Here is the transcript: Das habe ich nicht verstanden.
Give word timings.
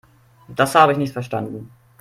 Das 0.47 0.73
habe 0.73 0.93
ich 0.93 0.97
nicht 0.97 1.13
verstanden. 1.13 1.69